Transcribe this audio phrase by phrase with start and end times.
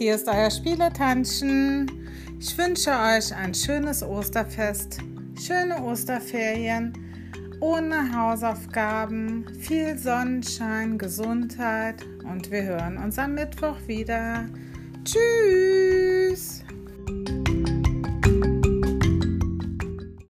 [0.00, 1.90] hier ist euer Spieletanschen.
[2.38, 4.98] Ich wünsche euch ein schönes Osterfest,
[5.38, 6.92] schöne Osterferien,
[7.60, 14.48] ohne Hausaufgaben, viel Sonnenschein, Gesundheit und wir hören uns am Mittwoch wieder.
[15.04, 15.69] Tschüss!